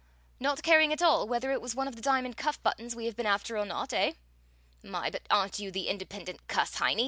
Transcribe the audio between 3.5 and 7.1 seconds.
or not, eh? My, but aren't you the independent cuss, Heinie?